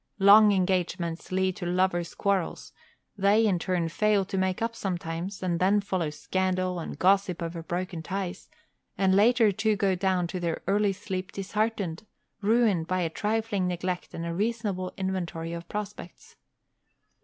Long 0.17 0.51
engagements 0.51 1.31
lead 1.31 1.55
to 1.57 1.67
lovers' 1.67 2.15
quarrels; 2.15 2.73
they, 3.15 3.45
in 3.45 3.59
turn, 3.59 3.87
fail 3.87 4.25
to 4.25 4.35
make 4.35 4.59
up 4.59 4.75
sometimes, 4.75 5.43
and 5.43 5.59
then 5.59 5.79
follow 5.79 6.09
scandal 6.09 6.79
and 6.79 6.97
gossip 6.97 7.43
over 7.43 7.61
broken 7.61 8.01
ties; 8.01 8.49
and 8.97 9.13
later 9.15 9.51
two 9.51 9.75
go 9.75 9.93
down 9.93 10.25
to 10.25 10.39
their 10.39 10.63
early 10.65 10.91
sleep 10.91 11.31
disheartened, 11.31 12.07
ruined 12.41 12.87
by 12.87 13.01
a 13.01 13.11
trifling 13.11 13.67
neglect 13.67 14.15
and 14.15 14.25
a 14.25 14.33
reasonable 14.33 14.91
inventory 14.97 15.53
of 15.53 15.69
prospects. 15.69 16.35